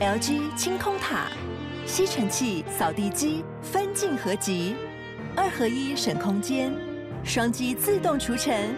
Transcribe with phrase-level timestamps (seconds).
[0.00, 1.26] LG 清空塔，
[1.84, 4.74] 吸尘器、扫地机分镜合集，
[5.36, 6.72] 二合一省空间，
[7.22, 8.74] 双击自动除尘，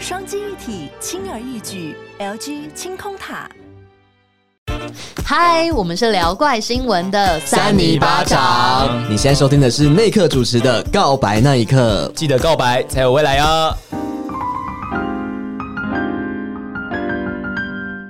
[0.00, 1.94] 双击一体轻而易举。
[2.18, 3.48] LG 清空塔。
[5.24, 8.90] 嗨，我们是聊怪新闻的三米巴掌。
[9.08, 13.72] 你现在收听的是内克主持的《告白那一刻》，记得告白才有未来啊！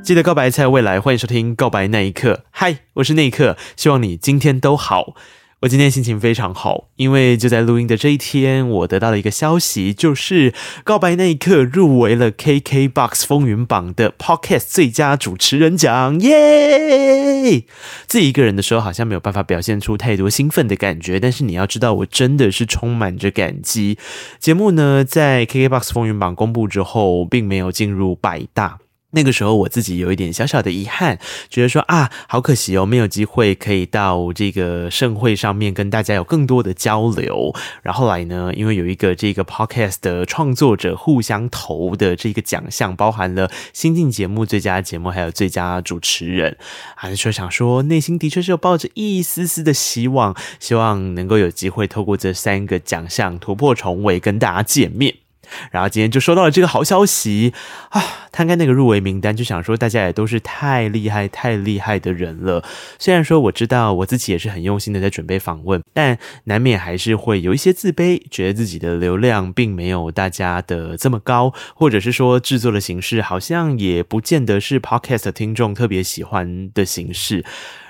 [0.06, 2.34] 记得告白才有未来，欢迎收听《告白那一刻》。
[2.52, 5.16] 嗨，我是那一刻，希望你今天都好。
[5.62, 10.52] 我今天心情非常好，因为就在录音的这一天，我得到了一个消息，就是
[10.84, 17.64] 《告白那一刻》入围了 KKBOX 风云榜的 Podcast 最佳主持人奖，耶！
[18.06, 23.98] 自己一个人的时候好像没有办法表现出太多兴奋的感觉，但是你要知道，我真的是充满着感激。
[24.38, 28.78] 节目呢，在 KKBOX 风云榜公布之后，并没有进入百大。
[29.16, 37.54] 那个时候我自己有一点小小的遗憾，觉得说啊，好可惜哦，没有机会可以到这个盛会上面跟大家有更多的交流。
[37.82, 46.58] 然后来呢，因为有一个这个 podcast 的创作者互相投的这个奖项，包含了新晋节目最佳节目，还有最佳主持人，
[46.94, 55.25] 还是说想说内心的确是有抱着一丝丝的希望，希望能够有机会透过这三个奖项突破重围，跟大家见面。
[55.70, 57.52] 然后今天就收到了这个好消息
[57.90, 58.02] 啊！
[58.32, 62.62] 摊开那个入围名单，就想说大家也都是太厉害、太厉害的人了。
[62.98, 77.44] 虽然说我知道我自己也是很用心的在准备访问，但难免还是会有一些自卑，觉得自己的流量并没有大家的这么高，或者是说制作的形式好像也不见得是 Podcast 听众特别喜欢的形式。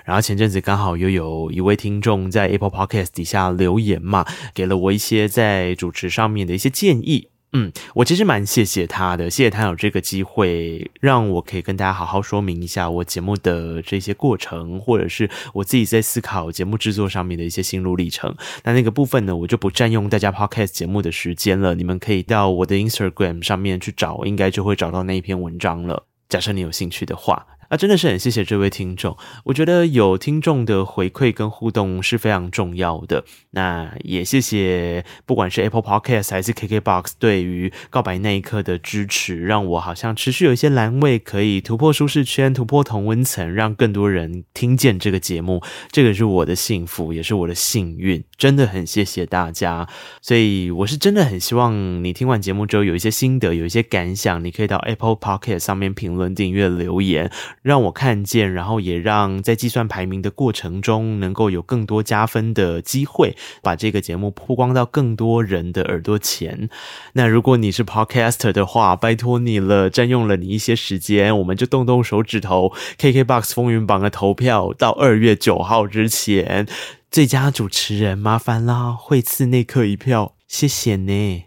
[0.05, 7.31] 然后前阵子刚好又有一位听众在 Apple Podcast 底下留言嘛，给了我一些在主持上面的一些建议。
[7.59, 18.35] 嗯，我其实蛮谢谢他的，谢谢他有这个机会让我可以跟大家好好说明一下我节目的这些过程，或者是我自己在思考节目制作上面的一些心路历程。
[18.65, 26.05] 那那个部分呢，我就不占用大家 Podcast 节目的时间了，你们可以到我的 Instagram 上面去找，应该就会找到那一篇文章了。
[26.29, 27.47] 假设你有兴趣的话。
[27.69, 29.17] 啊，真的是很谢谢这位听众。
[29.45, 33.25] 我觉得有听众的回馈跟互动是非常重要的。
[33.51, 45.63] 那也谢谢，不管是 Apple Podcast 还是 KKBOX 对于告白那一刻的支持，让我好像持续有一些栏位可以突破舒适圈，突破同温层，让更多人听见这个节目。
[45.91, 48.23] 这个是我的幸福，也是我的幸运。
[48.37, 49.89] 真的很谢谢大家。
[50.21, 57.31] 所以我是真的很希望你听完节目之后有一些心得，有一些感想，你可以到 Apple Podcast 上面评论、订阅、留言。
[57.67, 66.71] 让我看见，然后也让在计算排名的过程中，能够有更多加分的机会，把这个节目曝光到更多人的耳朵前。
[67.15, 76.69] 那如果你是 Podcaster 的话，拜托你了，占用了你一些时间，我们就动动手指头，KKBOX 风云榜的投票到二月九号之前，
[77.11, 81.43] 最佳主持人麻烦啦，惠赐内克一票，谢谢呢。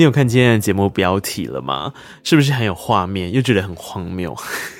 [0.00, 1.92] 你有看今天的节目标题了吗？
[2.24, 4.34] 是不是很有画面，又觉得很荒谬？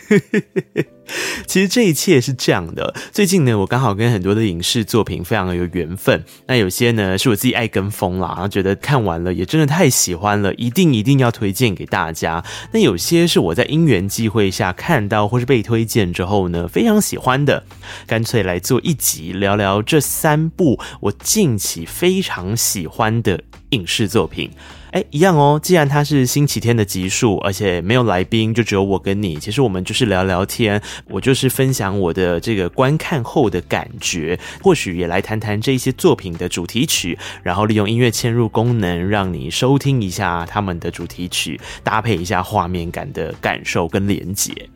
[1.46, 2.94] 其实这一切是这样的。
[3.12, 6.24] 最近呢，我刚好跟很多的影视作品非常的有缘分。
[6.46, 12.42] 那有些呢，是我自己爱跟风啦，然后觉得看完了也真的太喜欢了，一定一定要推荐给大家。
[12.72, 17.62] 那有些是我在因缘际会下看到或是被推荐之后呢，非常喜欢的，
[18.06, 23.42] 干脆来做一集聊聊这三部我近期非常喜欢的
[23.72, 24.50] 影视作品。
[24.90, 25.58] 哎，一样哦。
[25.62, 29.36] 既然它是星期天的集数，而且没有来宾，就只有我跟你。
[29.36, 44.68] 其实我们就是聊聊天，我就是分享我的这个观看后的感觉，或许也来谈谈这些作品的主题曲，然后利用音乐嵌入功能，让你收听一下他们的主题曲，搭配一下画面感的感受跟连结。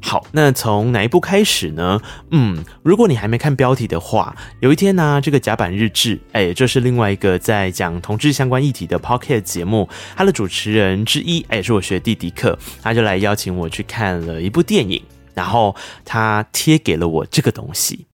[0.00, 2.00] 好，那从哪一部开始呢？
[2.30, 15.02] 嗯，如果你还没看标题的话，有一天呢、啊，这个甲板日志，哎，这是另外一个在讲同志相关议题的 Podcast 节目，它的主持人之一，哎，是我学弟迪克，他就来邀请我去看了一部电影，
[15.34, 15.74] 然后
[16.04, 18.06] 他贴给了我这个东西。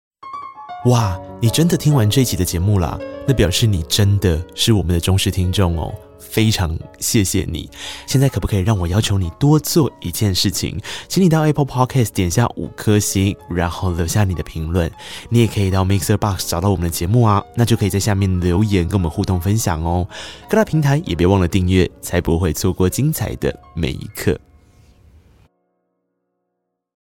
[0.87, 2.99] 哇，你真的听完这一集的节目啦？
[3.27, 5.95] 那表示你真的是我们的忠实听众哦。
[6.35, 7.71] 非常谢谢你，
[8.09, 10.77] 现在可不可以让我要求你多做一件事情？
[11.07, 14.91] 请你到 Apple Podcast 点下五颗星，然后留下你的评论。
[15.29, 20.09] 你也可以到 Mixer Box 找到我们的节目啊，那就可以在下面留言跟我们互动分享哦。
[20.51, 24.37] 各大平台也别忘了订阅，才不会错过精彩的每一刻。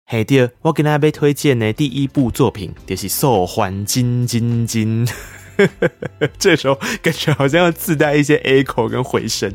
[0.06, 5.08] 嘿，第二，我给大家被推荐的第一部作品就是《素还真真真》。
[6.40, 9.54] 这时候感觉好像要自带一些 echo 跟回声。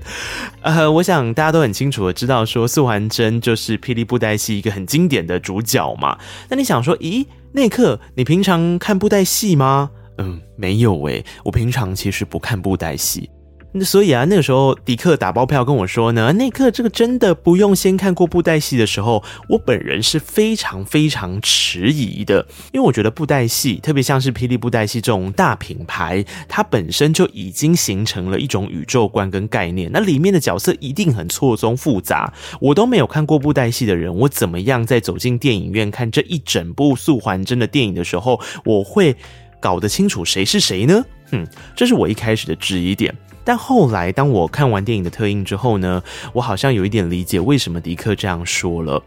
[0.62, 6.18] 呃，我想大家都很清楚的知道，说素还真就是霹雳布袋戏一个很经典的主角嘛。
[6.48, 9.90] 那你想说，咦，那刻，你平常看布袋戏吗？
[10.18, 13.30] 嗯，没有诶，我平常其实不看布袋戏。
[13.70, 32.32] 那所以啊，那个时候迪克打包票跟我说呢，内克这个真的不用先看过布袋戏的时候，我本人是非常非常迟疑的，因为我觉得布袋戏，特别像是霹雳布袋戏这种大品牌，它本身就已经形成了一种宇宙观跟概念，那里面的角色一定很错综复杂。
[32.60, 39.14] 我都没有看过布袋戏的人，我怎么样在走进电影院看这一整部素还真的电影的时候，我会
[39.60, 41.04] 搞得清楚谁是谁呢？
[41.32, 43.14] 嗯，这是我一开始的质疑点。
[43.48, 46.02] 但后来，当我看完电影的特映之后呢，
[46.34, 49.02] 我好像有一点理解为什么迪克这样说了。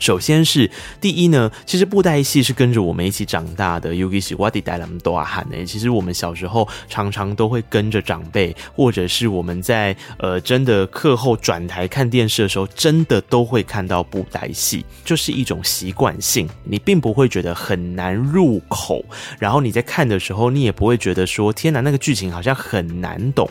[0.00, 0.68] 首先是
[1.00, 5.64] 第一呢，其实布袋戏是跟着我们一起长大的，尤其是我的带那么多喊呢。
[5.64, 19.04] 其实我们小时候常常都会跟着长辈，或者是我们在呃真的课后转台看电视的时候，真的都会看到布袋戏，就是一种习惯性，你并不会觉得很难入口，
[19.38, 23.48] 然后你在看的时候，你也不会觉得说天哪，那个剧情好像很难懂。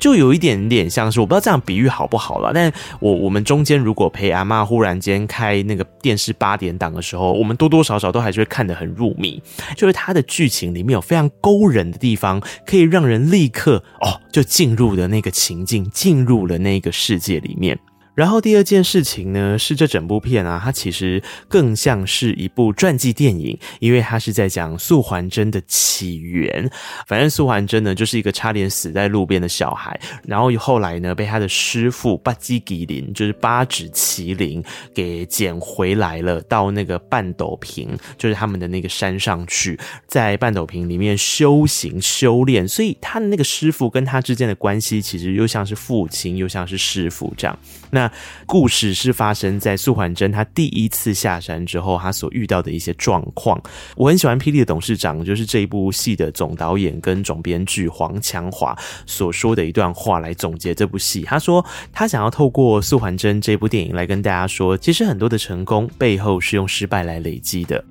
[0.00, 2.50] 就有一点点像是，我不知道这样比喻好不好了。
[2.52, 9.40] 但我我们中间如果陪阿嬷忽然间开那个电视八点档的时候，我们多多少少都还是会看得很入迷。
[9.76, 17.78] 就是它的剧情里面有非常勾人的地方，可以让人立刻哦就进入了那个情境，进入了那个世界里面。
[18.20, 26.70] 然后第二件事情呢，是这整部片啊，它其实更像是一部传记电影，因为它是在讲素还真的起源。
[27.06, 34.62] 反正素还真呢，就是一个差点死在路边的小孩，然后后来呢，被他的师父八基吉林，就是八指麒麟，
[34.92, 37.88] 给捡回来了，到那个半斗坪，
[38.18, 42.68] 就是他们的那个山上去，在半斗坪里面修行修炼。
[42.68, 47.58] 所以他的那个师傅跟他之间的关系，其实又像是父亲，又像是师父这样。
[47.92, 48.09] 那
[48.46, 53.60] 故事是发生在素环真他第一次下山之后，他所遇到的一些状况。
[53.96, 58.76] 我很喜欢霹雳的董事长，就是这一部戏的总导演跟总编剧黄强华
[59.06, 61.22] 所说的一段话来总结这部戏。
[61.22, 67.84] 他说，他想要透过素环真这部电影来跟大家说，其实很多的成功背后是用失败来累积的。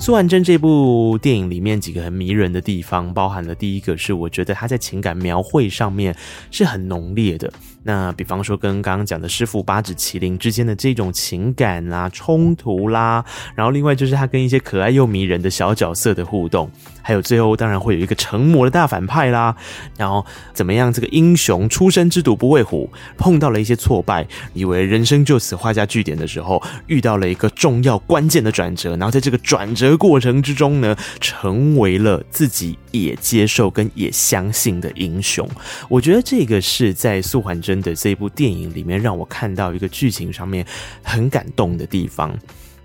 [0.00, 6.14] 素还真这部电影里面几个很迷人的地方，包含了第一个是我觉得他在情感描绘上面
[6.52, 7.52] 是很浓烈的。
[7.88, 13.24] 那比方说跟刚刚讲的师傅八指麒麟之间的这种情感啦、冲突啦，
[13.54, 16.70] 然后另外就是他跟一些可爱又迷人的小角色的互动，
[17.00, 19.56] 还有最后当然会有一个成魔的大反派啦。
[19.96, 35.48] 然后怎么样，这个英雄出生之犊不畏虎，碰到了一些挫败，以为人生就此画下句点的时候，遇到了一个重要关键的转折，然后在这个转折过程之中呢，成为了自己也接受跟也相信的英雄。
[35.88, 40.66] 我觉得这个是在素还真的这部电影里面让我看到一个剧情上面
[41.02, 42.36] 很感动的地方。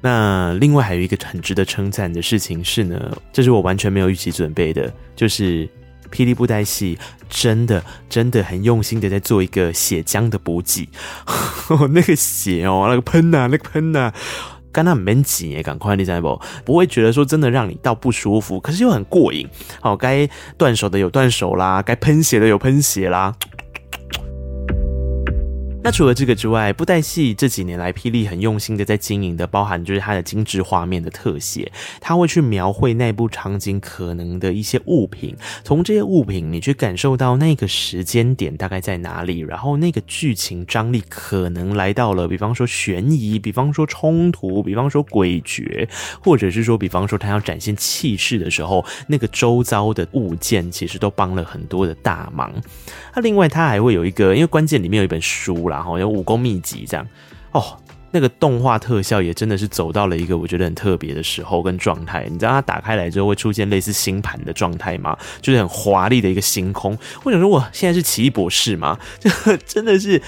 [0.02, 5.68] 那另外还有一个很值得称赞的事情是呢，这是我完全没有预期准备的，就是
[6.12, 6.98] 霹雳布袋戏
[7.30, 10.90] 真的真的很用心的在做一个血浆的补给，
[11.92, 14.14] 那个血哦，那个喷呐、那个喷呐、啊。
[14.74, 16.42] 刚刚很紧耶，赶快你知不？
[16.66, 19.48] 不会觉得说真的让你到不舒服，可是又很过瘾。
[19.80, 20.28] 好，该
[20.58, 23.36] 断手的有断手啦，该喷血的有喷血啦。
[25.86, 35.36] 那除了这个之外，布袋戏这几年来，霹雳很用心的在经营的，包含就是它的精致画面的特写，它会去描绘那部场景可能的一些物品，
[35.66, 45.86] 从这些物品你去感受到那个时间点大概在哪里，然后那个剧情张力可能来到了，比方说悬疑，比方说冲突，比方说诡谲，
[46.24, 52.54] 或者是说，比方说他要展现气势的时候，那个周遭的物件其实都帮了很多的大忙。
[53.14, 55.73] 那另外它还会有一个，因为关键里面有一本书啦。
[55.74, 57.08] 然后有武功秘籍这样
[57.52, 57.78] 哦，
[58.12, 62.28] 那个动画特效也真的是走到了一个我觉得很特别的时候跟状态。
[62.30, 65.18] 你知道它打开来之后会出现类似星盘的状态吗？
[65.42, 66.98] 就是很华丽的一个星空。
[67.24, 69.00] 我想说，我现在是奇异博士吗？
[69.20, 70.22] 这真的是，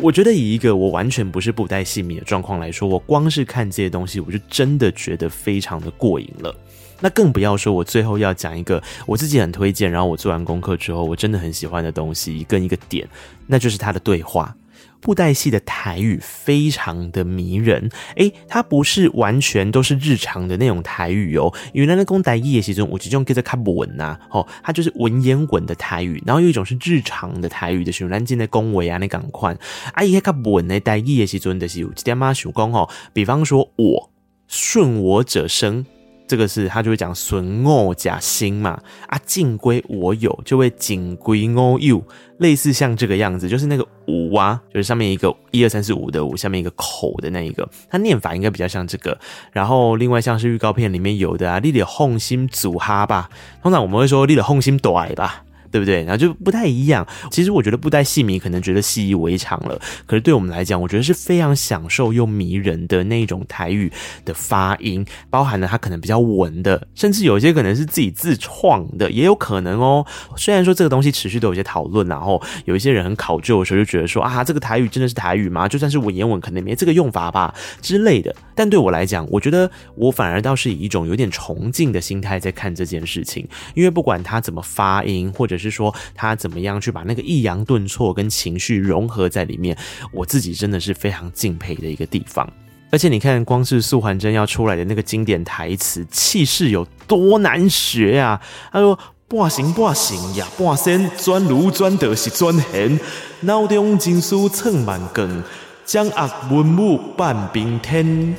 [0.00, 6.54] 我觉得以一个我完全不是布袋戏迷的状况来说，我光是看这些东西，我就真的觉得非常的过瘾了。
[7.00, 13.08] 那更不要说，我最后要讲一个我自己很推荐，然后我做完功课之后，我真的很喜欢的东西跟一个点，
[13.48, 14.54] 那就是他的对话。
[15.02, 17.90] 布袋戏的台语非常的迷人。
[18.16, 21.52] 诶，它不是完全都是日常的那种台语哦。
[21.74, 26.22] 原来的讲台语也是一种，我这种叫做较文呐，哦，它就是文言文的台语。
[26.24, 29.54] 然后有一种是日常的台语的，像咱今的恭维啊，那赶快。
[29.92, 34.10] 啊，伊较文的台语也是真的是有一点嘛，想讲哦，比方说我
[34.46, 35.84] 顺我者生。
[36.26, 42.02] 这个是他就会讲损我假心嘛啊，尽归我有就会尽归我有，
[42.38, 49.18] 类似像这个样子，就是那个五啊，就是上面一个一二三四五的五，下面一个口的那一个，它念法应该比较像这个。
[49.52, 53.28] 然后另外像是预告片里面有的啊，你的红心组哈吧，
[53.62, 55.44] 通常我们会说你的红心短吧。
[55.72, 56.04] 对不对？
[56.04, 57.04] 然后就不太一样。
[57.30, 63.90] 其实我觉得布袋戏迷可能觉得习以为常了，可是对我们来讲，我觉得是非常享受又迷人的那种台语
[64.24, 70.06] 的发音，包含了它可能比较文的，甚至有一些可能是自己自创的，也有可能哦。
[70.36, 75.66] 虽然说这个东西持续都有些讨论，然后有一些人很考究的时候就觉得说啊，这个台语真的是台语吗？
[75.66, 78.34] 就算是文言文，可能没这个用法吧之类的。
[78.54, 89.76] 但对我来讲，我觉得我反而倒是以一种有点崇敬的心态在看这件事情，因为不管它怎么发音，或者是说他怎么样去把那个抑扬顿挫跟情绪融合在里面，
[90.12, 92.50] 我自己真的是非常敬佩的一个地方。
[92.90, 98.38] 而且你看，光是素还真要出来的那个经典台词，气势有多难学啊！
[98.70, 103.00] 他说：“半醒半醒呀，半仙转炉转的是转现，
[103.40, 105.42] 脑中金书寸万根，
[105.86, 108.34] 将恶文武半边天。”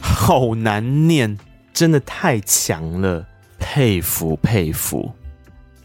[0.00, 1.36] 好难念，
[1.74, 3.26] 真的太强了。
[3.58, 5.10] 佩服佩服，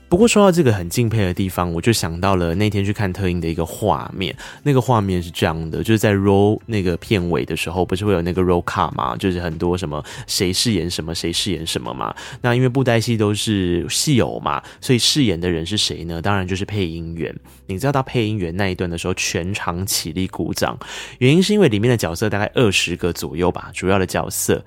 [0.10, 4.36] 不过说到这个很敬佩的地方，我就想到了那天去看特映的一个画面。
[4.62, 9.16] 那个画面是这样的，就是在 roll 那个片尾的时候，不是会有那个 roll card 吗？
[9.16, 12.14] 就是很多什么谁饰演什么，谁饰演什么嘛。
[12.42, 16.22] 那因为布袋戏都是戏偶嘛，所以饰演的人是谁呢？
[16.22, 17.34] 当然就是配音员。
[17.68, 20.78] 你知道到配音员那一段的时候，全场起立鼓掌，
[21.20, 24.62] 原因是因为里面的角色大概二十个左右吧，主要的角色。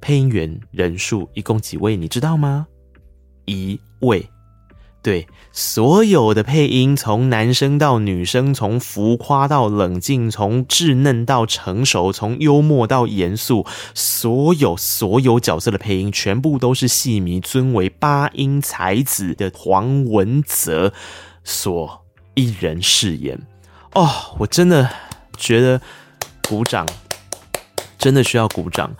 [0.00, 1.96] 配音员人数一共几位？
[1.96, 2.66] 你知道吗？
[3.46, 4.28] 一位。
[5.02, 13.64] 对，所有的配音，从男生到女生，从浮夸到冷静，从稚嫩到成熟，从幽默到严肃，
[13.94, 20.92] 所有所有角色的配音，全部都是戏迷尊为八音才子的黄文择
[21.44, 22.04] 所
[22.34, 23.40] 一人饰演。
[23.94, 24.90] 哦，我真的
[25.38, 25.80] 觉得
[26.46, 26.86] 鼓掌，
[27.96, 28.94] 真的需要鼓掌。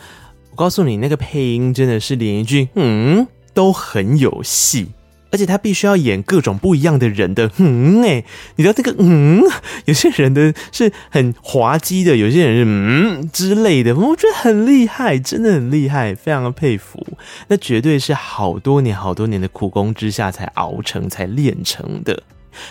[0.60, 4.88] 告诉你，那个配音真的是连一句“嗯”都很有戏，
[5.30, 8.22] 而且他必须要演各种不一样的人的“嗯”哎，
[8.56, 9.42] 你知道这个“嗯”，
[9.86, 17.02] 有些人的是很滑稽的，有些人是“嗯”之类的，我觉得很厉害，真的很厉害，非常的佩服。
[17.48, 22.22] 那绝对是好多年、好多年的苦功之下才熬成、才练成的。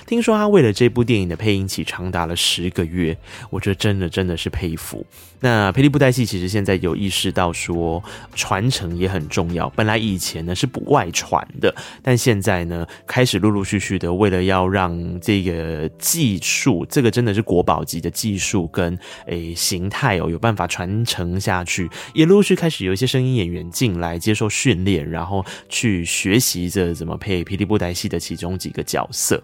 [0.05, 3.17] 听说他为了这部电影的配音期长达了十个月，
[3.50, 5.05] 我觉得真的真的是佩服。
[5.41, 8.03] 那霹雳布袋戏其实现在有意识到说
[8.36, 9.69] 传承也很重要。
[9.69, 29.41] 本来以前呢是不外传的，但现在呢开始陆陆续续的为了要让这个技术，这个真的是国宝级的技术跟诶、形态哦有办法传承下去，也陆续开始有一些声音演员进来接受训练，然后去学习着怎么配霹雳布袋戏的其中几个角色。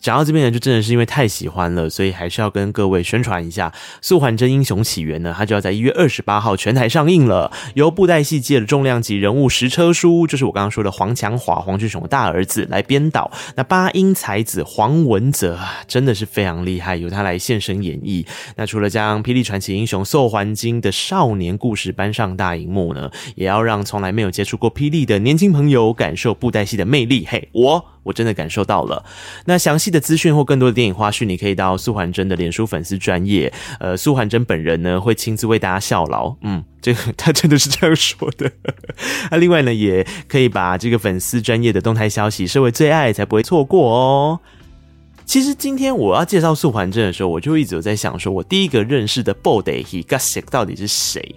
[0.00, 3.68] 讲到这边呢，就真的是因为太喜欢了，所以还是要跟各位宣传一下
[4.00, 7.50] 《素还真英雄起源》呢，它就要在一月二十八号全台上映了。
[7.74, 13.30] 由布袋戏界的重量级人物石车书，就是我刚刚说的黄强华、黄俊雄的大儿子来编导。
[13.56, 18.24] 那八音才子黄文泽真的是非常厉害，由他来现身演绎。
[18.54, 27.26] 那除了将《霹雳传奇英雄素还真》的少年故事搬上大荧幕呢，也要让从来没有接触过霹雳的年轻朋友感受布袋戏的魅力。
[27.28, 27.84] 嘿，我。
[28.04, 29.04] 我真的感受到了。
[29.44, 33.52] 那详细的资讯或更多的电影花絮，你可以到素环真的脸书粉丝专业。
[33.80, 36.34] 呃，素环真本人呢会亲自为大家效劳。
[36.42, 38.50] 嗯，这个他真的是这样说的。
[39.30, 44.40] 那 另外呢，也可以把这个粉丝专业的动态消息设为最爱，才不会错过哦。
[45.24, 51.34] 其实今天我要介绍素环真的时候，我就一直有在想，说我第一个认识的布袋戏角色到底是谁？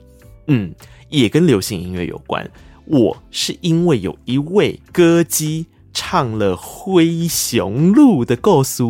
[0.47, 0.73] 嗯，
[1.09, 2.49] 也跟流行音乐有关。
[2.85, 5.65] 我是因为有一位歌姬。
[5.93, 8.83] 唱了灰熊鹿的故事，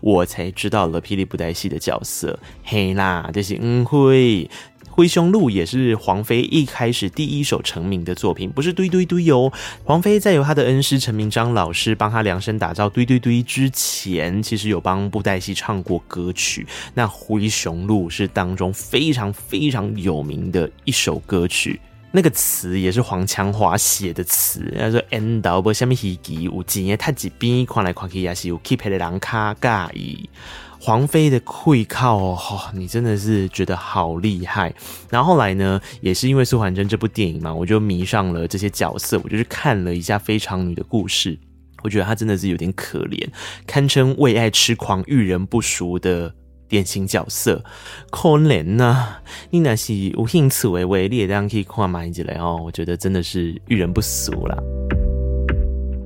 [0.00, 2.38] 我才知道了霹雳布袋戏的角色。
[2.64, 4.50] 嘿啦，这是嗯灰
[4.90, 9.50] 灰熊鹿也是黄飞一开始第一首成名的作品，不是堆堆堆哟。
[9.84, 16.66] 黄飞在由他的恩师陈明章老师帮他量身打造堆堆堆之前，其实有帮布袋戏唱过歌曲。
[16.92, 21.80] 那灰熊鹿是当中非常非常有名的一首歌曲。
[22.12, 30.28] 那个词也是黄强华写的词，他说 “end 到不下面戏剧有钱的太几边，看来看去也是有 keep 的人卡介意”。
[30.78, 34.74] 黄妃的会靠哦，你真的是觉得好厉害。
[35.08, 41.38] 然后后来呢，也是因为苏桓真这部电影嘛，我就迷上了这些角色，我就去看了一下《非常女》的故事。
[41.84, 43.28] 我觉得她真的是有点可怜，
[43.64, 46.34] 堪称为爱痴狂、遇人不淑的
[46.72, 47.62] 典型角色。
[48.10, 52.58] 可怜呐、啊，你那是有兴趣为为，你也当可以看买一来哦。
[52.64, 54.56] 我觉得真的是遇人不淑啦。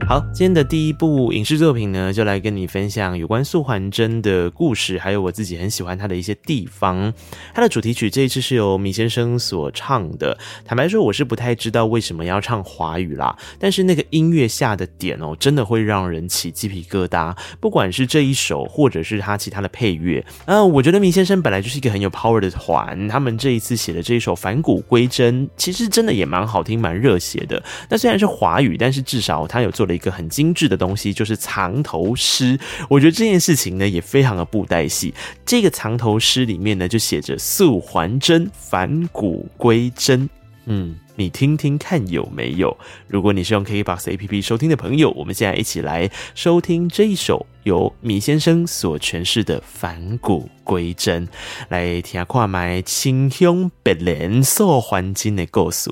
[0.09, 7.13] 好，今天的第一部影视作品呢，就来跟你分享有关苏桓真的故事，还有我自己很喜欢他的一些地方。
[7.53, 10.39] 他的主题曲这一次是由米先生所唱的。
[10.65, 17.37] 坦白说，我是不太知道为什么要唱华语啦，但是那个音乐下的点哦，真的会让人起鸡皮疙瘩。
[17.59, 27.61] 不管是这一首，或者是他其他的配乐，呃，我觉得米先生本来就是一个很有 power 的团，他们这一次写的这一首《返古归真》，其实真的也蛮好听，蛮热血的。
[27.91, 29.96] 那虽然是华语，但是至少他有做了。
[29.97, 32.57] 一个很精致的东西，就是藏头诗。
[32.89, 35.13] 我觉得这件事情呢，也非常的布袋戏。
[35.45, 40.31] 这个藏头诗里面呢，就写着“素还真返古归真”。
[40.69, 42.77] 嗯，你听听看有没有？
[43.07, 51.25] 如果你是用 KKBOX APP 收听的朋友，我们现在一起来收听这一首由米先生所诠释的《返古归真》，
[51.69, 55.89] 来听下看麦清香别恋苏桓真的故事。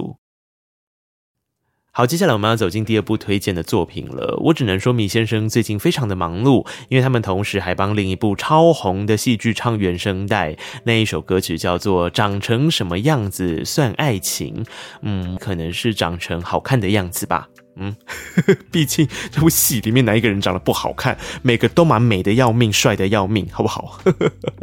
[1.97, 4.37] 好，接下来我们要走进第二部推荐的作品了。
[4.47, 10.57] 我只能说，米先生最近非常的忙碌，因为他们同时还帮另一部超红的戏剧唱原声带。
[10.83, 14.65] 那一首歌曲叫做《长成什么样子算爱情》，
[15.03, 17.47] 嗯，可能是长成好看的样子吧。
[17.77, 17.95] 嗯，
[18.71, 21.17] 毕竟这部戏里面哪一个人长得不好看？
[21.43, 24.01] 每个都蛮美的要命，帅的要命，好不好？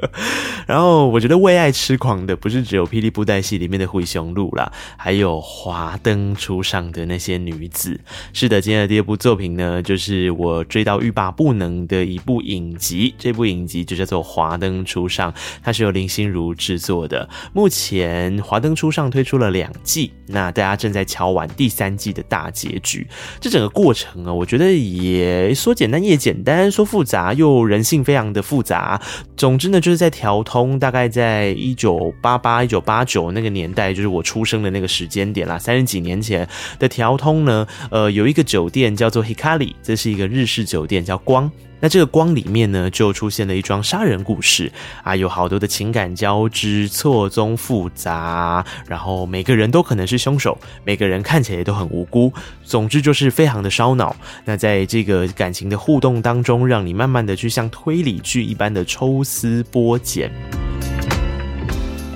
[0.66, 8.00] 然后我觉得为爱痴狂的不是只有霹雳布袋戏里面的灰熊鹿啦，还有华灯初上的那些女子。
[8.32, 13.14] 是的，今天的第二部作品呢，就是我追到欲罢不能的一部影集。
[13.18, 17.28] 这部影集就叫做《华灯初上》，它是由林心如制作的。
[17.54, 23.01] 目前《华灯初上》推出了两季，那大家正在敲完第三季的大结局。
[23.40, 29.02] 这整个过程啊，我觉得也说简单也简单，说复杂又人性非常的复杂。
[29.36, 36.48] 总之呢，就是在调通，大概在一九八八、一九八九那个年代，就是我出生的那个时间点啦，三十几年前
[36.80, 41.52] 的调通呢，呃，有一个酒店叫做 Hikari，这是一个日式酒店，叫光。
[41.82, 44.72] 那这个光里面呢，就出现了一桩杀人故事
[45.04, 52.32] 啊，有好多的情感交织，错综复杂，然后每个人都可能是凶手，每个人看起来都很无辜，
[52.64, 54.16] 总之就是非常的烧脑。
[54.46, 60.32] 那在这个感情的互动当中，让你慢慢的去像推理剧一般的抽丝剥茧。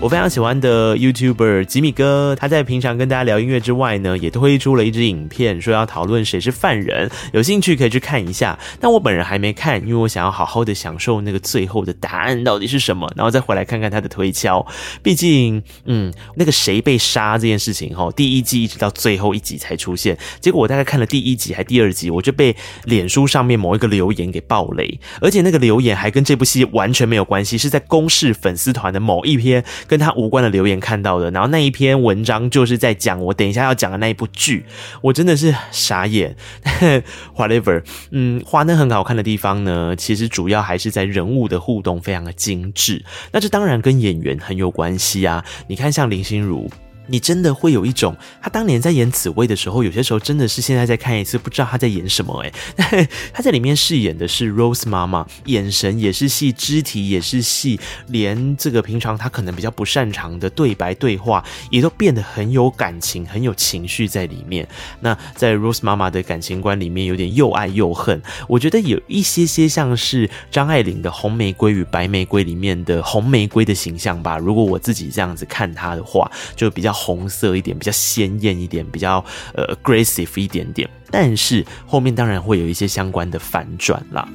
[0.06, 7.10] 我非常喜欢的 YouTuber 吉米哥，他在平常跟大家聊音乐之外呢，也推出了一支影片，说要讨论谁是犯人。
[7.34, 8.60] 有兴趣可以去看一下。
[8.80, 14.64] 但我本人还没看，因为我想要好好的享受那个最后的答案到底是什么，然后再回来看看他的推敲。
[15.02, 20.16] 毕竟，嗯，那个谁被杀这件事情，哈，第一季一直到最后一集才出现。
[20.40, 29.66] 结果我大概看了第一集还第二集，我就被脸书上面某一个留言给爆雷，而且那个留言还跟这部戏完全没有关系，是在公视粉丝团的某一篇。
[29.96, 34.66] 跟他无关的留言看到的，然后那一篇文章就是在讲我等一下要讲的那一部剧，
[35.00, 36.36] 我真的是傻眼。
[37.38, 37.82] Whatever，
[38.12, 45.46] 嗯，花灯很好看的地方呢，其实主要还是在人物的互动非常的精致，那这当然跟演员很有关系啊。
[45.68, 46.70] 你看像林心如。
[47.08, 64.68] 你真的会有一种，他当年在演紫薇的时候，有些时候真的是现在再看一次，不知道他在演什么哎， 他在里面饰演的是 Rose 妈妈，眼神也是戏，肢体也是戏，连这个平常他可能比较不擅长的对白对话，也都变得很有感情，很有情绪在里面。
[65.02, 74.38] 那在 Rose 妈妈的感情观里面，有点又爱又恨，我觉得有一些些像是张爱玲的《红玫瑰与白玫瑰》里面的红玫瑰的形象吧。
[74.38, 76.95] 如果我自己这样子看她的话，就比较。
[76.96, 84.28] 红色一点，比较鲜艳一点，比较呃 aggressive 一点点，但是后面当然会有一些相关的反转啦。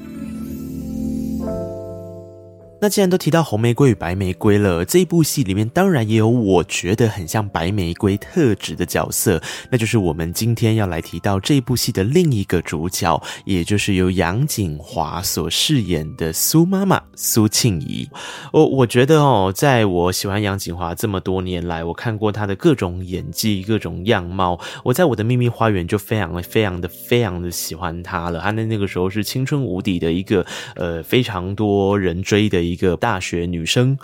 [2.81, 9.39] 那既然都提到红玫瑰与白玫瑰了，这一部戏里面当然也有我觉得很像白玫瑰特质的角色，
[9.71, 18.09] 那就是我们今天要来提到这部戏的另一个主角，也就是由杨锦华所饰演的苏妈妈苏庆仪。
[18.51, 28.41] 我我觉得哦，在我喜欢杨锦华这么多年来，我看过他的各种演技、各种样貌，我在我的秘密花园就非常的、非常的、非常的喜欢他了。
[28.41, 32.70] 他在那个时候是青春无敌的一个，呃，非常多人追的。
[32.71, 33.99] 一个大学女生。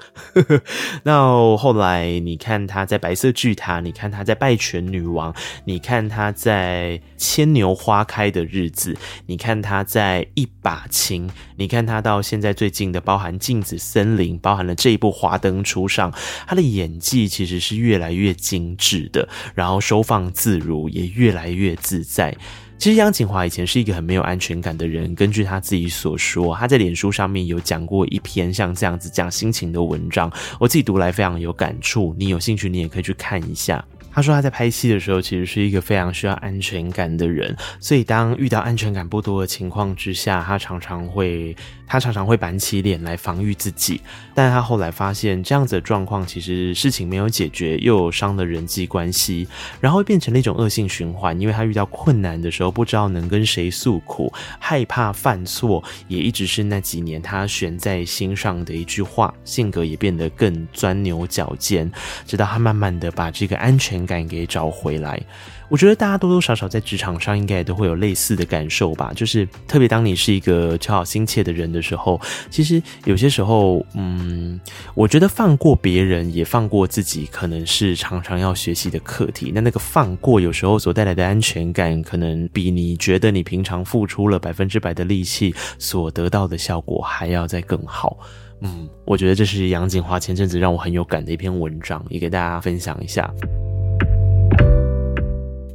[1.04, 5.32] 那后来你看她在《白色巨塔》，你看她在《败犬女王》，
[5.64, 8.94] 你看她在《牵牛花开的日子》，
[9.26, 16.10] 你看她在《一把青》，你看她到现在最近的，包含《镜子森林》，包含了这一部《华灯初上》，
[16.46, 22.36] 她的演技其实是越来越精致的，然后收放自如，也越来越自在。
[22.78, 25.14] 其实杨谨华以前是一个很没有安全感的人。
[25.14, 32.14] 根据他自己所说，他在脸书上面有讲过一篇像这样子讲心情的文章，我自己读来非常有感触。
[32.18, 33.84] 你有兴趣，你也可以去看一下。
[34.12, 41.54] 他说他在拍戏的时候，其实是一个非常需要安全感的人，所以当遇到安全感不多的情况之下，他常常会
[41.86, 44.00] 他常常会板起脸来防御自己。
[44.34, 49.48] 但他后来发现这样子的状况，其实事情没有解决，又伤了人际关系，
[49.80, 51.40] 然后变成了一种恶性循环。
[51.40, 59.32] 因为他遇到困难的时候，不知道能跟谁诉苦，害怕犯错，也一直是那几年他悬在心上的一句话。
[59.44, 61.90] 性格也变得更钻牛角尖，
[62.26, 65.20] 直到他慢慢的把这个安全感给找回来。
[65.68, 74.60] 我觉得大家多多少少在职场上应该都会有类似的感受吧，就是特别当你是一个求好心切的人的时候，其实有些时候，嗯，
[74.94, 79.50] 我觉得放过别人也放过自己，可能是常常要学习的课题。
[79.54, 88.18] 那那个放过有时候所带来的安全感，可能比你觉得你平常付出了百分之百的力气所得到的效果还要再更好。
[88.60, 93.30] 嗯，我觉得这是杨谨华前阵子让我很有感的一篇文章，也给大家分享一下。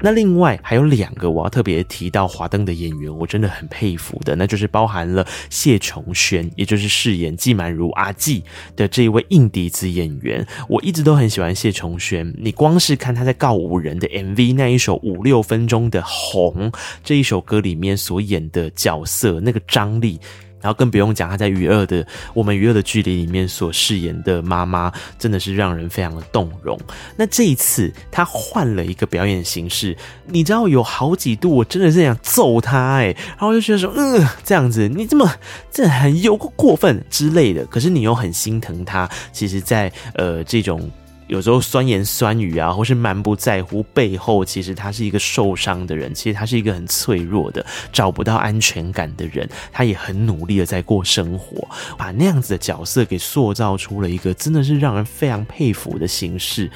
[0.02, 8.44] 那另外还有两个我要特别提到华灯的演员，我真的很佩服的，那就是包含了谢琼轩，也就是饰演季满如阿季
[8.76, 10.46] 的这一位硬笛子演员。
[10.68, 16.72] 我一直都很喜欢谢琼轩，你光是看他在告五人的 MV 那一首五六分钟的红
[17.04, 20.20] 这一首歌里面所演的角色，那个张力。
[20.62, 26.80] 然后更不用讲，他在《娱乐的我们娱乐的距离》里面所饰演的妈妈，真的是让人非常的动容。
[27.16, 29.98] 那这一次他换了一个表演形式，
[30.28, 35.30] 你知道有好几度我真的是想揍他哎，然后我就觉得说，嗯，这样子你这么
[35.72, 39.10] 这很有过分之类的，可是你又很心疼他。
[39.32, 40.90] 其实，在呃这种。
[41.32, 49.50] 有时候酸言酸语啊，或是蛮不在乎，背后其实他是一个受伤的人，其实他是一个很脆弱的、找不到安全感的人。
[49.72, 51.66] 他也很努力的在过生活，
[51.98, 56.70] 把那样子的角色给塑造出了一个真的是让人非常佩服的形式，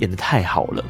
[0.00, 0.84] 演得太好了。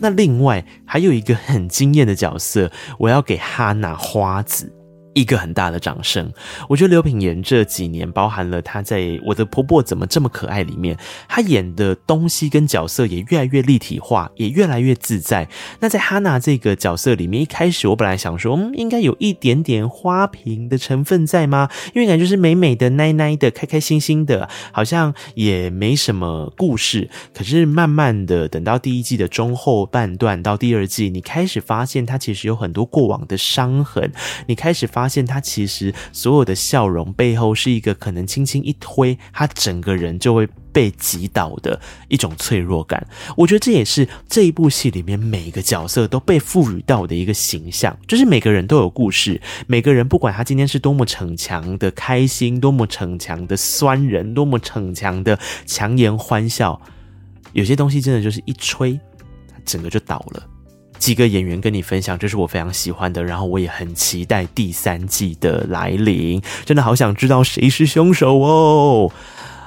[0.00, 4.72] 那另外还有一个很惊艳的角色，我要给哈娜花子。
[5.18, 6.32] 一个很大的掌声。
[6.68, 10.96] 我觉得刘品言这几年，包含了她在《我的婆婆怎么这么可爱》里面，
[11.28, 15.48] 她演的东西跟角色也越来越立体化，也越来越自在。
[15.80, 21.68] 那在哈娜这个角色里面，一开始我本来想说，嗯，应该有一点点花瓶的成分在吗？
[21.94, 27.10] 因为感觉是美美的、奶奶的、开开心心的，好像也没什么故事。
[27.34, 34.12] 可是慢慢的，等到第一季的中后半段到第二季，你开始发现她其实有很多过往的伤痕，
[34.46, 35.07] 你开始发。
[35.08, 43.06] 发现他其实所有的笑容背后是一个可能轻轻一推，他整个人就会被击倒的一种脆弱感。
[43.34, 56.78] 我觉得这也是这一部戏里面每一个角色都被赋予到的一个形象，就是每个人都有故事，每个人不管他今天是多么逞强的开心，多么逞强的酸人，多么逞强的强颜欢笑，
[57.54, 58.92] 有些东西真的就是一吹，
[59.50, 60.46] 他整个就倒了。
[60.98, 69.10] 几个演员跟你分享，这是我非常喜欢的，然后我也很期待第三季的来临，真的好想知道谁是凶手哦。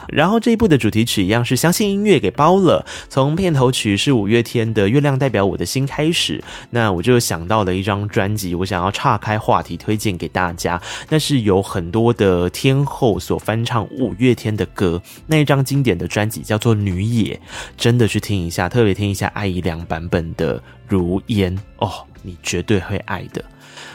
[0.08, 17.36] 然后这一部的主题曲一样是相信音乐给包了，从片头曲是五月天的《月亮代表我的心》开始，那我就想到了一张专辑，我想要岔开话题推荐给大家，那是有很多的天后所翻唱五月天的歌，那一张经典的专辑叫做《女野》，
[17.78, 23.44] 真的去听一下，特别听一下艾怡良版本的《如烟》哦，你绝对会爱的。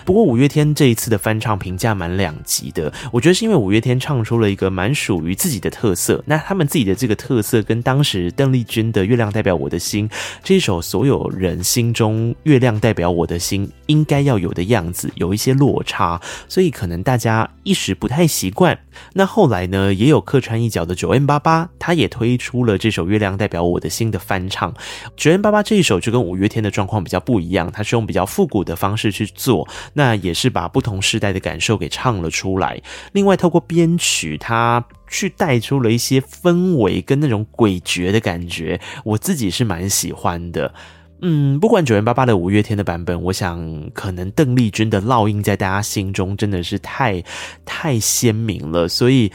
[0.06, 10.08] 不过五月天这一次的翻唱评价蛮两极的，我觉得是因为五月天唱出了一个蛮属于自己的特色，那他们自己的这个特色跟当时邓丽君的《月亮代表我的心》
[10.44, 18.78] 这一首所有人心中《月亮代表我的心》应该要有的样子有一些落差，所以可能大家一时不太习惯。
[19.12, 24.72] 那后来呢，也有客串一角的九 N 八八他也推出了这首《月亮代表我的心》的翻唱。
[25.16, 29.66] 九 N 八八这一首就跟五月天的状况比较不一样，他是用比较复古的方式去做。
[29.98, 32.78] 那也是把不同时代的感受给唱了出来。
[33.12, 40.74] 另外，透过编曲，它去带出了一些氛围跟那种诡谲的感觉，我自己是蛮喜欢的。
[41.22, 47.24] 嗯，不管九零八八的五月天的版本，我想可能邓丽君的烙印在大家心中真的是太
[47.64, 49.32] 太鲜明了，所以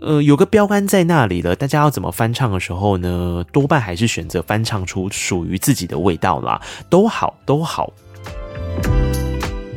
[0.00, 1.54] 呃有个标杆在那里了。
[1.54, 3.44] 大家要怎么翻唱的时候呢？
[3.52, 6.60] 多半还是选择翻唱出属于自己的味道啦，
[6.90, 7.92] 都好都好。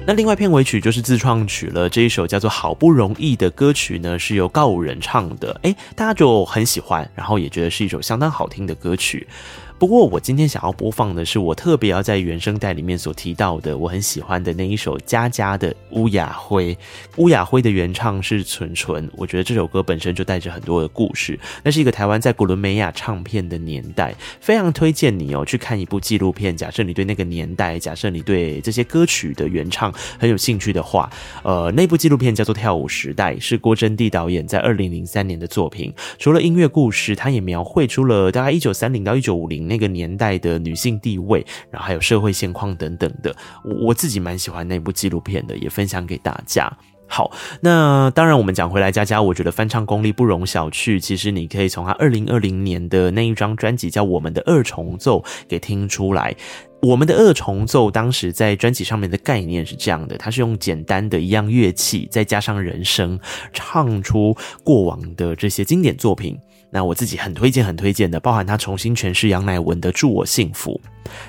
[0.08, 9.28] 那另外片尾曲就是自创曲了，这一首叫做《好不容易》的歌曲呢，是由告五人唱的，诶，大家就很喜欢，然后也觉得是一首相当好听的歌曲。
[9.77, 16.73] 不过我今天想要播放的是我特别要在原声带里面所提到的，我很喜欢的那一首佳佳的《乌雅灰》。
[17.17, 21.38] 乌雅灰的原唱是纯纯，我觉得这首歌本身就带着很多的故事。
[21.61, 26.55] 那是一个台湾在古伦美亚唱片的年代，非常推荐你哦去看一部纪录片。
[26.55, 31.09] 假设你对那个年代，假设你对这些歌曲的原唱很有兴趣的话，
[31.43, 35.93] 呃，那部纪录片叫做《跳舞时代》，是郭真地导演在二零零三年的作品。
[36.17, 39.64] 除了音乐故事，他也描绘出了大概一九三零到一九五零。
[39.65, 46.71] 那个年代的女性地位，然后还有社会现况等等的，我我自己蛮喜欢那部纪录片的，也分享给大家。
[47.08, 50.99] 好，那当然我们讲回来，佳佳，我觉得翻唱功力不容小觑。
[50.99, 56.36] 其实你可以从她二零二零年的那一张专辑叫《我们的二重奏》给听出来。
[56.82, 63.19] 我们的二重奏当时在专辑上面的概念是这样的，它是用简单的一样乐器，再加上人声，
[63.54, 66.36] 唱出过往的这些经典作品。
[66.71, 70.80] 那我自己很推荐，很推荐的，包含他重新诠释杨乃文的《祝我幸福》，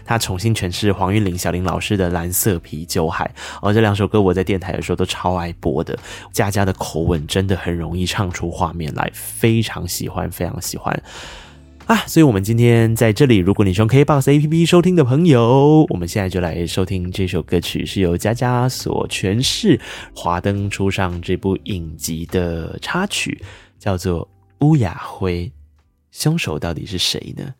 [0.05, 3.31] 他重新诠释黄韵玲、小林老师的《蓝色啤酒海》。
[3.62, 5.96] 哦，这两首歌我在电台的时候都超爱播的。
[6.33, 11.01] 佳佳的口吻真的很容易唱出画面来，非常喜欢，非常喜欢
[11.87, 11.94] 啊！
[12.09, 19.79] 所以，我们今天在这里，如果你是用 KBox APP 收听的朋友，我们现在就来收听这首歌曲，是由佳佳所诠释
[20.12, 23.40] 《华灯初上》这部影集的插曲，
[23.79, 24.29] 叫做。
[24.61, 25.53] 乌雅辉，
[26.11, 27.55] 凶手到底是谁呢？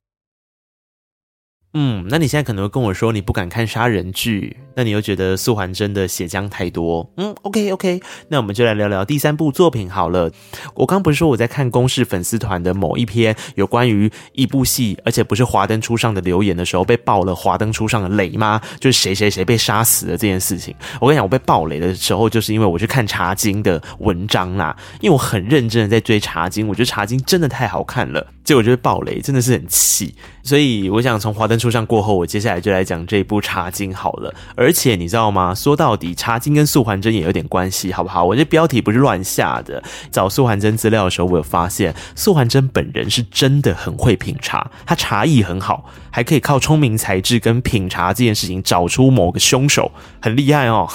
[1.79, 7.07] 嗯，那你现在可能会跟我说你不敢看杀人剧，那你又觉得素还真的血浆太多。
[7.19, 10.31] 嗯，OK OK，那我们就来聊聊第三部作品好了。
[10.75, 18.59] 我刚不是说我在看公式粉丝团的某一篇有关于一部戏，而且不是华灯初上的留言的时候，被爆了华灯初上的雷吗？
[18.81, 20.75] 就是谁谁谁被杀死了这件事情。
[20.99, 30.15] 我跟你讲，我被爆雷的时候，就是因为我去看茶经的文章啦，因为我很认真的在追茶经，我觉得茶经真的太好看了，结果就是爆雷，真的是很气。
[30.45, 34.33] 所以我想从华灯初上过后，我接下来就来讲这一部《茶经》好了。
[34.55, 35.53] 而且你知道吗？
[35.53, 38.25] 说到底，《茶经》跟素还真也有点关系，好不好？
[38.25, 39.83] 我这标题不是乱下的。
[40.13, 49.91] 找素还真资料的时候，我有发现素还真本人是真的很会品茶，他茶艺很好，还可以靠聪明才智跟品茶这件事情找出某个凶手，
[50.23, 50.89] 很厉害哦。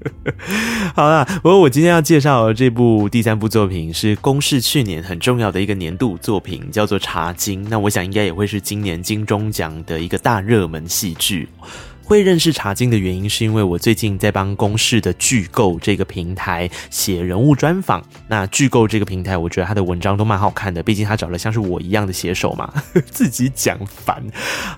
[0.94, 7.64] 好啦，不过我今天要介绍的这部第三部作品是公视去年很重要的一个年度作品，叫做《茶经》。
[7.68, 8.56] 那我想应该也会是。
[8.66, 11.48] 今年金钟奖的一个大热门戏剧。
[12.06, 18.00] 会认识茶金的原因，是因为我最近在帮公式的剧构这个平台写人物专访。
[18.28, 22.72] 那剧构这个平台，我觉得他的文章都蛮好看的，毕竟他找了像是我一样的写手嘛，
[23.10, 24.22] 自己讲烦。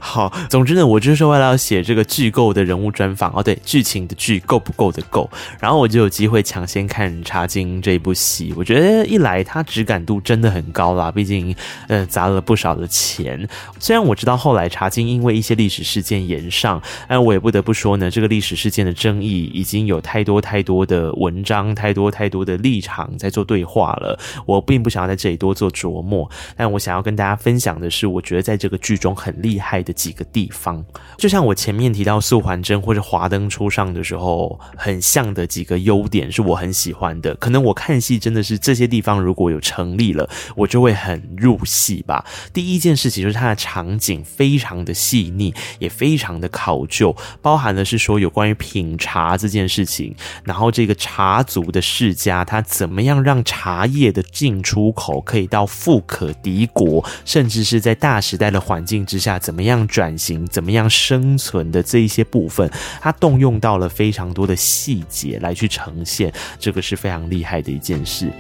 [0.00, 5.28] 好，总之呢，我就是为了要写这个剧构的人物专访哦，对，剧情的剧够不够的够，
[5.60, 8.54] 然后我就有机会抢先看茶金这一部戏。
[8.56, 11.54] 我觉得一来它质感度真的很高啦，毕竟
[11.88, 13.46] 呃砸了不少的钱。
[13.78, 16.82] 虽然我知道后来茶金因为一些历史事件延上，
[17.18, 24.16] 那我也不得不说呢，这个历史事件的争议已经有太多太多的文章，太多太多的立场在做对话了。
[24.46, 30.84] 我并不想要在这里多做琢磨，但我想要跟大家分享的是，我觉得在这个剧中很厉害的几个地方。
[31.16, 37.34] 就像我前面提到素还真或者华灯初上的时候，很像的几个优点是我很喜欢的。
[37.34, 42.24] 可能我看戏真的是这些地方如果有成立了，我就会很入戏吧。
[42.52, 47.07] 第一件事情就是它的场景非常的细腻，也非常的考究。
[47.42, 68.32] 包含的是说有关于品茶这件事情，然后这个茶族的世家，他怎么样让茶叶的进出口可以到富可敌国，甚至是在大时代的环境之下，怎么样转型，怎么样生存的这一些部分，他动用到了非常多的细节来去呈现，这个是非常厉害的一件事。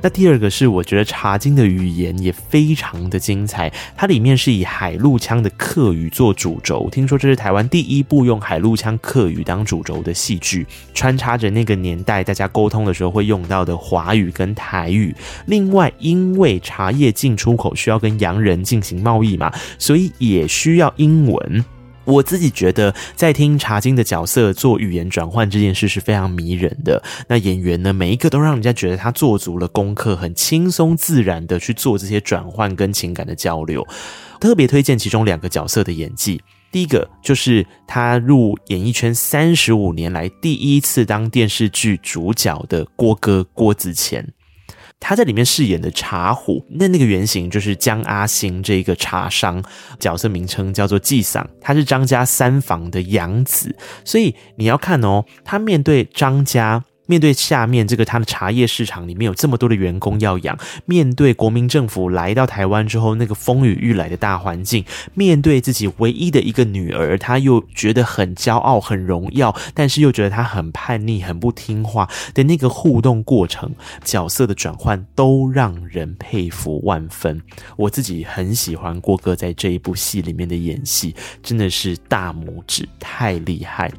[0.00, 15.14] 那第二个是，我觉得茶金的语言也非常的精彩，它里面是以海陆腔的客语做主轴，听说这是台湾第一部用海陆腔客语当主轴的戏剧，穿插着那个年代大家沟通的时候会用到的华语跟台语。
[15.46, 21.64] 另外，因为茶叶进出口需要跟洋人进行贸易嘛，所以也需要英文。
[22.08, 27.02] 我自己觉得，在听茶金的角色做语言转换这件事是非常迷人的。
[27.28, 33.86] 那演员呢，每一个都让人家觉得他做足了功课，很轻松自然的去做这些转换跟情感的交流。
[34.40, 36.40] 特别推荐其中两个角色的演技。
[36.70, 44.26] 第一个就是他入演艺圈三十五年来第一次当电视剧主角的郭哥郭子乾。
[45.00, 49.62] 他在里面饰演的茶壶，那那个原型就是江阿星这个茶商，
[49.98, 56.84] 角色名称叫做纪桑，他是张家三房的养子，所以你要看哦，他面对张家。
[57.08, 77.40] 面对下面这个他的茶叶市场里面有这么多的员工要养，面对国民政府来到台湾之后那个风雨欲来的大环境，面对自己唯一的一个女儿，他又觉得很骄傲、很荣耀，但是又觉得他很叛逆、很不听话的那个互动过程，角色的转换都让人佩服万分。
[77.76, 83.90] 我自己很喜欢郭哥在这一部戏里面的演戏，真的是大拇指，太厉害。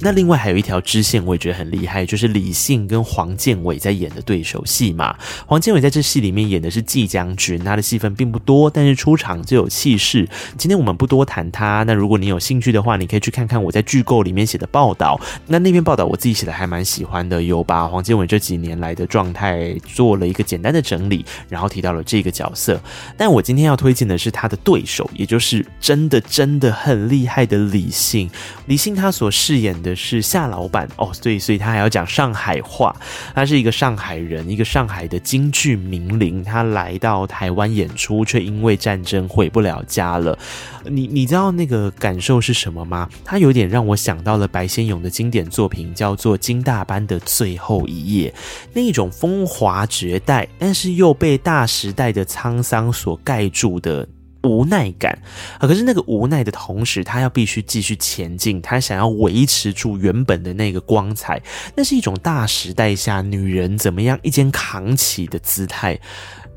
[0.00, 5.16] 那另外还有一条支线，我也觉得很厉害，就是李信跟黄建伟在演的对手戏嘛。
[5.46, 10.28] 黄建伟在这戏里面演的是季将军，他的戏份并不多，但是出场就有气势。
[10.58, 15.18] 今天我们不多谈他，那如果你有兴趣的话，你可以去看看我在剧购里面写的报道。
[15.46, 22.78] 那那篇报道我自己写的还蛮喜欢的，有把黄建伟这几年来的状态做了一个简单的整理，然后提到了这个角色。
[23.16, 28.30] 但我今天要推荐的是他的对手，也就是真的真的很厉害的李信。
[28.66, 29.85] 李信他所饰演的。
[29.86, 32.94] 的是夏老板哦，对，所以他还要讲上海话。
[33.34, 36.42] 他是一个上海人，一个上海的京剧名伶。
[36.42, 40.36] 他来到台湾演出，却因为战争回不了家了。
[40.84, 43.08] 你你知道那个感受是什么吗？
[43.24, 48.30] 他有点让我想到了白先勇的经典作品，叫做《金大班的最后一夜》，
[48.72, 54.06] 那一种风华绝代，但是又被大时代的沧桑所盖住的。
[54.46, 55.18] 无奈感
[55.58, 61.42] 啊，可是那个无奈的同时，他要必须继续前进，他想要维持住原本的那个光彩，
[61.74, 65.98] 那是一种大时代下女人怎么样一肩扛起的姿态。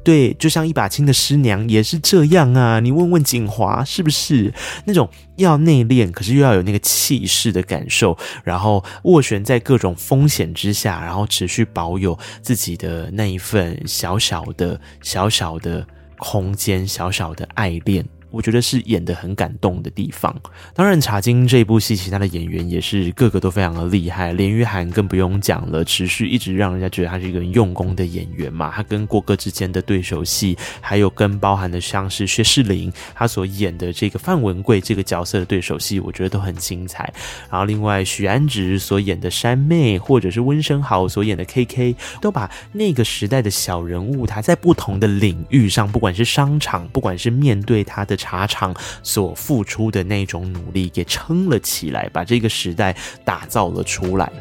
[0.01, 2.79] 对，就像一把青的师娘也是这样啊。
[2.79, 4.51] 你问问景华是不是
[4.85, 15.85] 那种要内敛，可是又要有那个气势的感受，然后斡旋在各种风险之下，然后持续保有自己的那一份小小的、小小的。
[16.19, 18.05] 空间小小的爱恋。
[18.31, 20.35] 我觉得是演的很感动的地方。
[20.73, 24.33] 当然，《茶金》这部戏，其他的演员也是个个都非常的厉害。
[24.33, 28.71] 连俞涵更不用讲了，持续一直让人家觉得他是一个用功的演员嘛。
[28.75, 37.11] 他跟郭哥之间的对手戏，还有跟包含的像是薛仕凌他所演的这个范文贵这个角色的对手戏，我觉得都很精彩。
[37.49, 48.18] 然后，另外许安植所演的山妹，或者是温昇豪所演的 KK，都把那个时代的小人物，他在不同的领域上，不管是商场，不管是面对他的。
[48.19, 54.31] 茶厂所付出的那种努力给撑了起来，把这个时代打造了出来。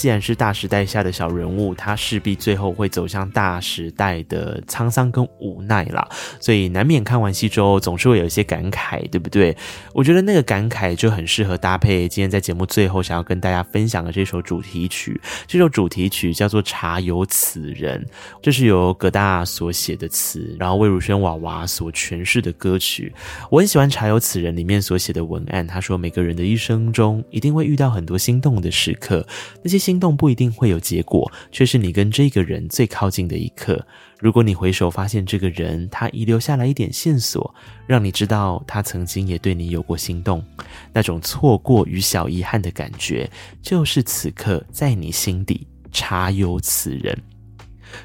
[0.00, 6.08] 既然是大时代下的小人物，他势必最后会走向大时代的沧桑跟无奈啦，
[6.40, 9.54] 所以难免看完戏之后总是会有一些感慨，对不对？
[9.92, 15.20] 我觉得那个感慨就很适合搭配今天在节目最后想要跟大家分享的这首主题曲。
[15.46, 18.02] 这首主题曲叫做《茶有此人》，
[18.40, 23.12] 这是由葛大所写的词，然后魏如萱娃娃所诠释的歌曲。
[23.50, 29.26] 我很喜欢《茶有此人》里面所写的文案，他说每个人的一生中一定会遇到很多心动的时刻，
[29.62, 30.00] 那些心。
[30.00, 33.86] 动不一定会有结果，却是你跟这个人最靠近的一刻。
[34.18, 37.54] 如果你回首发现这个人，他遗留下来一点线索，
[37.86, 40.42] 让你知道他曾经也对你有过心动，
[40.92, 47.16] 那种错过与小遗憾的感觉，就是此刻在你心底茶有此人。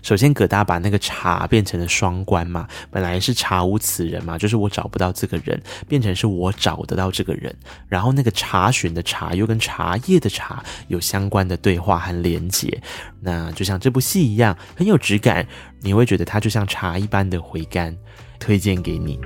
[0.02, 7.56] 首先，葛大把那个茶变成了双关嘛，本来是查无此人嘛，就是我找不到这个人，变成是我找得到这个人。
[7.88, 12.82] 然后那个查询的查又跟茶叶的茶有相关的对话和连结，
[13.22, 15.46] 那就像这部戏一样，很有质感，
[15.82, 17.96] 你会觉得它就像茶一般的回甘，
[18.40, 19.20] 推荐给你。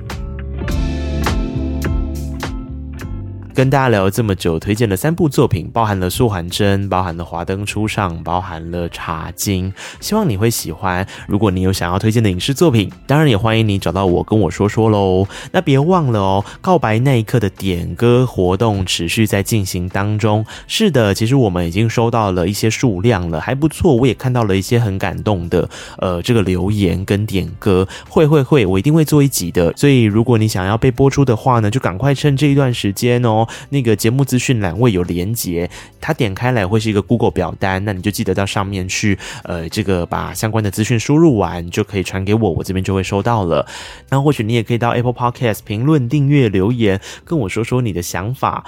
[3.60, 9.70] 跟大家聊了这么久，推荐了三部作品，包含了素还真，包含了华灯初上，包含了茶经，
[10.00, 11.06] 希望你会喜欢。
[11.28, 15.26] 如果你有想要推荐的影视作品，当然也欢迎你找到我跟我说说喽。
[15.52, 20.42] 那别忘了哦，告白那一刻的点歌活动持续在进行当中。
[20.66, 23.94] 是的，其实我们已经收到了一些数量了，还不错。
[23.94, 25.68] 我也看到了一些很感动的，
[25.98, 27.86] 呃，这个留言跟点歌。
[28.08, 29.70] 会会会，我一定会做一集的。
[29.76, 33.46] 所以如果你想要被播出的话呢，就赶快趁这一段时间哦。
[33.68, 43.66] 那个节目资讯栏位有连接，它点开来会是一个 Google 表单，那你就记得到上面去，呃，这个把相关的资讯输入完，就可以传给我，我这边就会收到了。
[44.08, 48.64] 那或许你也可以到 Apple Podcast 评论、订阅、留言，跟我说说你的想法。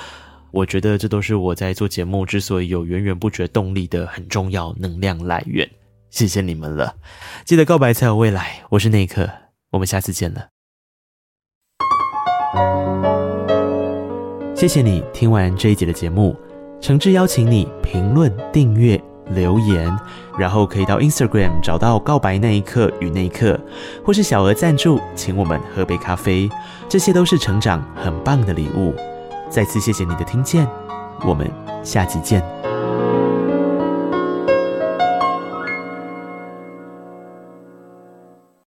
[0.51, 5.67] 我觉得这都是我在做节目之所以有源源不绝动力的很重要能量来源。
[6.11, 6.95] 谢谢你们了，
[7.47, 8.63] 记得告白才有未来。
[8.69, 9.31] 我是那一刻，
[9.71, 10.49] 我们下次见了。
[14.63, 16.37] 谢谢你听完这一集的节目，
[16.81, 18.97] 诚挚邀请你评论、订阅、
[19.31, 19.93] 留言，
[20.39, 23.59] 然后可以到 Instagram 找到告白那一刻与那一刻，
[24.05, 26.49] 或是小额赞助，请我们喝杯咖啡，
[26.89, 28.95] 这些都是成长很棒的礼物。
[29.51, 30.65] 再次谢谢你的听见，
[31.27, 31.51] 我们
[31.83, 32.41] 下集见。